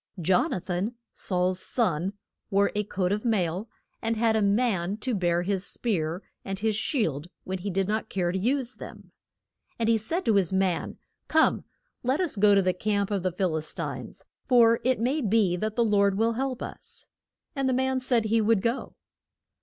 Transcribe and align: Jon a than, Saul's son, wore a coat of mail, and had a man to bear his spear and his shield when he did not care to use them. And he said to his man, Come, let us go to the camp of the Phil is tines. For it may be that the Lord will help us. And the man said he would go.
Jon 0.19 0.51
a 0.51 0.59
than, 0.59 0.95
Saul's 1.13 1.59
son, 1.59 2.13
wore 2.49 2.71
a 2.73 2.83
coat 2.83 3.11
of 3.11 3.23
mail, 3.23 3.69
and 4.01 4.17
had 4.17 4.35
a 4.35 4.41
man 4.41 4.97
to 4.97 5.13
bear 5.13 5.43
his 5.43 5.63
spear 5.63 6.23
and 6.43 6.57
his 6.57 6.75
shield 6.75 7.27
when 7.43 7.59
he 7.59 7.69
did 7.69 7.87
not 7.87 8.09
care 8.09 8.31
to 8.31 8.37
use 8.39 8.77
them. 8.77 9.11
And 9.77 9.87
he 9.87 9.99
said 9.99 10.25
to 10.25 10.37
his 10.37 10.51
man, 10.51 10.97
Come, 11.27 11.65
let 12.01 12.19
us 12.19 12.35
go 12.35 12.55
to 12.55 12.63
the 12.63 12.73
camp 12.73 13.11
of 13.11 13.21
the 13.21 13.31
Phil 13.31 13.55
is 13.57 13.71
tines. 13.75 14.25
For 14.43 14.79
it 14.83 14.99
may 14.99 15.21
be 15.21 15.55
that 15.57 15.75
the 15.75 15.85
Lord 15.85 16.17
will 16.17 16.33
help 16.33 16.63
us. 16.63 17.05
And 17.55 17.69
the 17.69 17.71
man 17.71 17.99
said 17.99 18.25
he 18.25 18.41
would 18.41 18.63
go. 18.63 18.95